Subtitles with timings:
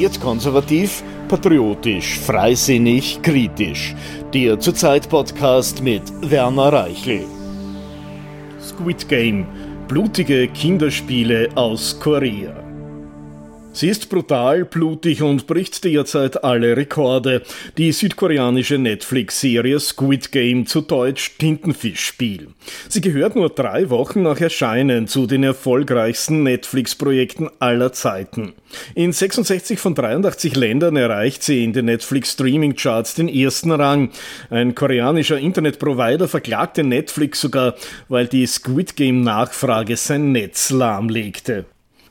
[0.00, 3.96] Wertkonservativ, patriotisch, freisinnig, kritisch.
[4.32, 7.24] Der Zurzeit-Podcast mit Werner Reichel.
[8.62, 9.44] Squid Game.
[9.88, 12.67] Blutige Kinderspiele aus Korea.
[13.72, 17.42] Sie ist brutal, blutig und bricht derzeit alle Rekorde.
[17.76, 22.48] Die südkoreanische Netflix-Serie Squid Game zu Deutsch Tintenfischspiel.
[22.88, 28.54] Sie gehört nur drei Wochen nach Erscheinen zu den erfolgreichsten Netflix-Projekten aller Zeiten.
[28.94, 34.10] In 66 von 83 Ländern erreicht sie in den Netflix-Streaming-Charts den ersten Rang.
[34.50, 37.74] Ein koreanischer Internetprovider verklagte Netflix sogar,
[38.08, 41.66] weil die Squid Game-Nachfrage sein Netz lahmlegte.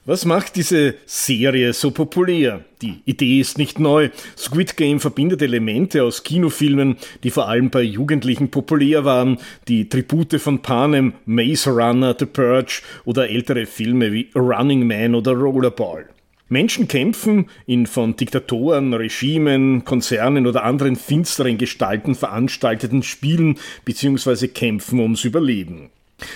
[0.08, 2.64] Was macht diese Serie so populär?
[2.82, 4.08] Die Idee ist nicht neu.
[4.38, 10.40] Squid Game verbindet Elemente aus Kinofilmen, die vor allem bei Jugendlichen populär waren, die Tribute
[10.40, 16.08] von Panem, Maze Runner, The Purge oder ältere Filme wie Running Man oder Rollerball.
[16.48, 24.48] Menschen kämpfen in von Diktatoren, Regimen, Konzernen oder anderen finsteren Gestalten veranstalteten Spielen bzw.
[24.48, 25.90] kämpfen ums Überleben.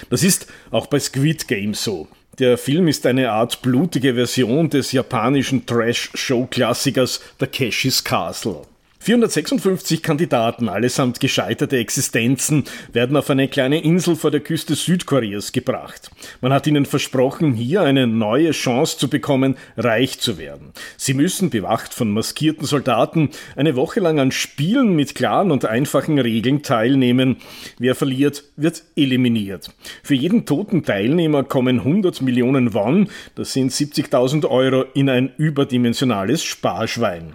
[0.10, 2.10] Das ist auch bei Squid Game so.
[2.40, 8.62] Der Film ist eine Art blutige Version des japanischen Trash-Show-Klassikers Takeshis Castle.
[9.02, 16.12] 456 Kandidaten, allesamt gescheiterte Existenzen, werden auf eine kleine Insel vor der Küste Südkoreas gebracht.
[16.40, 20.72] Man hat ihnen versprochen, hier eine neue Chance zu bekommen, reich zu werden.
[20.98, 26.20] Sie müssen, bewacht von maskierten Soldaten, eine Woche lang an Spielen mit klaren und einfachen
[26.20, 27.38] Regeln teilnehmen.
[27.80, 29.72] Wer verliert, wird eliminiert.
[30.04, 36.44] Für jeden toten Teilnehmer kommen 100 Millionen Won, das sind 70.000 Euro, in ein überdimensionales
[36.44, 37.34] Sparschwein.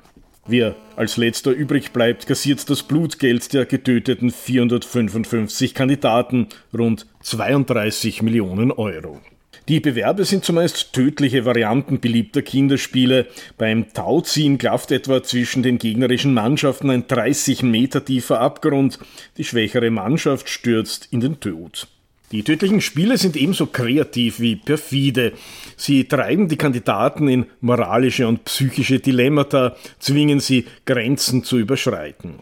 [0.49, 8.71] Wer als letzter übrig bleibt, kassiert das Blutgeld der getöteten 455 Kandidaten, rund 32 Millionen
[8.71, 9.21] Euro.
[9.69, 13.27] Die Bewerbe sind zumeist tödliche Varianten beliebter Kinderspiele.
[13.59, 19.01] Beim Tauziehen klafft etwa zwischen den gegnerischen Mannschaften ein 30 Meter tiefer Abgrund.
[19.39, 21.89] Die schwächere Mannschaft stürzt in den Tod.
[22.33, 25.33] Die tödlichen Spiele sind ebenso kreativ wie perfide.
[25.77, 32.41] Sie treiben die Kandidaten in moralische und psychische Dilemmata, zwingen sie, Grenzen zu überschreiten.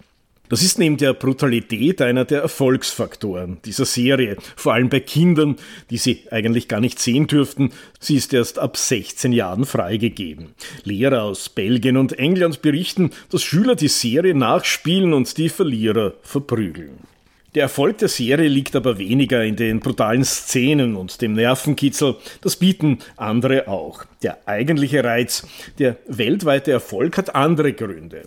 [0.51, 5.57] Das ist neben der Brutalität einer der Erfolgsfaktoren dieser Serie, vor allem bei Kindern,
[5.91, 7.73] die sie eigentlich gar nicht sehen dürften.
[7.99, 10.55] Sie ist erst ab 16 Jahren freigegeben.
[10.85, 17.14] Lehrer aus Belgien und England berichten, dass Schüler die Serie nachspielen und die Verlierer verprügeln.
[17.55, 22.57] Der Erfolg der Serie liegt aber weniger in den brutalen Szenen und dem Nervenkitzel, das
[22.57, 24.05] bieten andere auch.
[24.25, 25.47] Der eigentliche Reiz,
[25.79, 28.27] der weltweite Erfolg hat andere Gründe.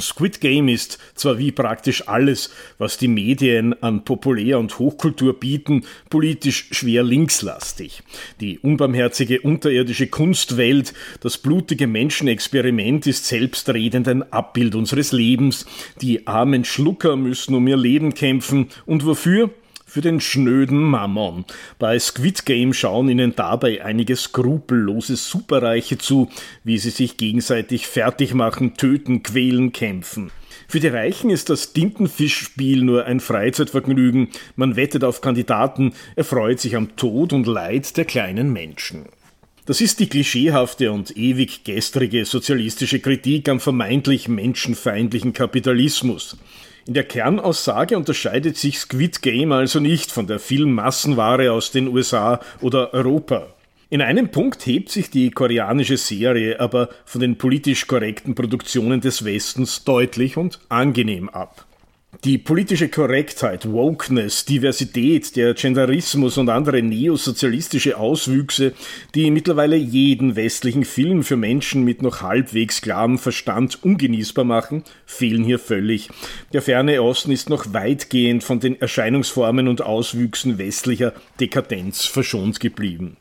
[0.00, 5.84] Squid Game ist zwar wie praktisch alles, was die Medien an Populär- und Hochkultur bieten,
[6.10, 8.02] politisch schwer linkslastig.
[8.40, 15.66] Die unbarmherzige unterirdische Kunstwelt, das blutige Menschenexperiment ist selbstredend ein Abbild unseres Lebens.
[16.00, 18.68] Die armen Schlucker müssen um ihr Leben kämpfen.
[18.86, 19.50] Und wofür?
[19.98, 21.44] Für den schnöden Mammon.
[21.80, 26.28] Bei Squid Game schauen ihnen dabei einige skrupellose Superreiche zu,
[26.62, 30.30] wie sie sich gegenseitig fertig machen, töten, quälen, kämpfen.
[30.68, 34.28] Für die Reichen ist das Tintenfischspiel nur ein Freizeitvergnügen.
[34.54, 39.06] Man wettet auf Kandidaten, erfreut sich am Tod und Leid der kleinen Menschen.
[39.66, 46.36] Das ist die klischeehafte und ewig gestrige sozialistische Kritik am vermeintlich menschenfeindlichen Kapitalismus.
[46.88, 52.40] In der Kernaussage unterscheidet sich Squid Game also nicht von der Filmmassenware aus den USA
[52.62, 53.48] oder Europa.
[53.90, 59.26] In einem Punkt hebt sich die koreanische Serie aber von den politisch korrekten Produktionen des
[59.26, 61.66] Westens deutlich und angenehm ab.
[62.24, 68.72] Die politische Korrektheit, Wokeness, Diversität, der Genderismus und andere neosozialistische Auswüchse,
[69.14, 75.44] die mittlerweile jeden westlichen Film für Menschen mit noch halbwegs klarem Verstand ungenießbar machen, fehlen
[75.44, 76.08] hier völlig.
[76.54, 83.18] Der ferne Osten ist noch weitgehend von den Erscheinungsformen und Auswüchsen westlicher Dekadenz verschont geblieben.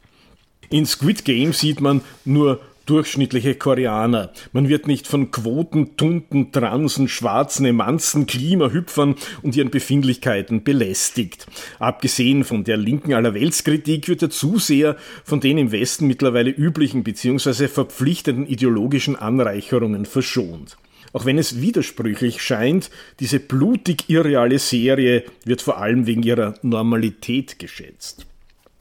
[0.69, 4.31] In Squid Game sieht man nur durchschnittliche Koreaner.
[4.53, 11.45] Man wird nicht von Quoten, Tunten, Transen, schwarzen Emanzen, Klimahüpfern und ihren Befindlichkeiten belästigt.
[11.77, 17.67] Abgesehen von der linken Allerweltskritik wird der Zuseher von den im Westen mittlerweile üblichen bzw.
[17.67, 20.77] verpflichtenden ideologischen Anreicherungen verschont.
[21.13, 27.59] Auch wenn es widersprüchlich scheint, diese blutig irreale Serie wird vor allem wegen ihrer Normalität
[27.59, 28.25] geschätzt.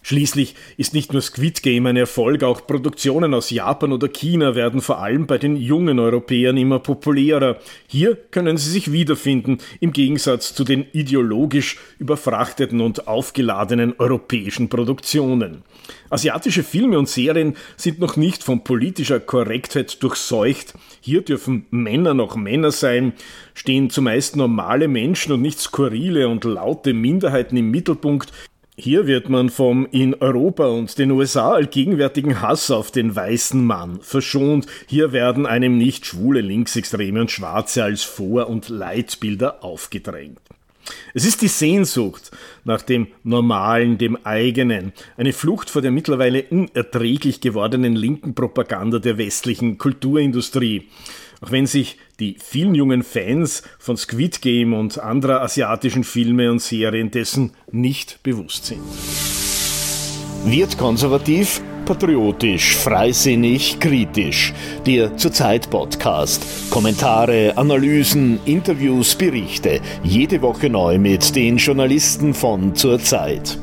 [0.09, 4.81] Schließlich ist nicht nur Squid Game ein Erfolg, auch Produktionen aus Japan oder China werden
[4.81, 7.59] vor allem bei den jungen Europäern immer populärer.
[7.89, 15.65] Hier können sie sich wiederfinden, im Gegensatz zu den ideologisch überfrachteten und aufgeladenen europäischen Produktionen.
[16.09, 20.75] Asiatische Filme und Serien sind noch nicht von politischer Korrektheit durchseucht.
[21.01, 23.13] Hier dürfen Männer noch Männer sein,
[23.55, 28.33] stehen zumeist normale Menschen und nicht skurrile und laute Minderheiten im Mittelpunkt.
[28.79, 34.01] Hier wird man vom in Europa und den USA allgegenwärtigen Hass auf den weißen Mann
[34.03, 34.67] verschont.
[34.87, 40.41] Hier werden einem nicht schwule Linksextreme und Schwarze als Vor- und Leitbilder aufgedrängt.
[41.15, 42.31] Es ist die Sehnsucht
[42.65, 49.17] nach dem Normalen, dem eigenen, eine Flucht vor der mittlerweile unerträglich gewordenen linken Propaganda der
[49.17, 50.89] westlichen Kulturindustrie.
[51.41, 56.63] Auch wenn sich die vielen jungen Fans von Squid Game und anderer asiatischen Filme und
[56.63, 58.81] Serien dessen nicht bewusst sind.
[60.45, 64.55] Wird konservativ, patriotisch, freisinnig, kritisch.
[64.87, 66.71] Der Zurzeit Podcast.
[66.71, 69.81] Kommentare, Analysen, Interviews, Berichte.
[70.05, 73.59] Jede Woche neu mit den Journalisten von Zurzeit.